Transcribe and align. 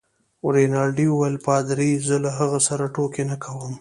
رینالډي 0.55 1.05
وویل: 1.09 1.37
پادري؟ 1.45 1.91
زه 2.07 2.15
له 2.23 2.29
هغه 2.39 2.59
سره 2.67 2.85
ټوکې 2.95 3.23
نه 3.31 3.35
کوم. 3.43 3.69